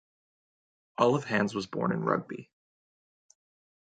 Olive 0.97 1.25
Hands 1.25 1.53
was 1.53 1.67
born 1.67 1.91
in 1.91 2.03
Rugby. 2.03 2.49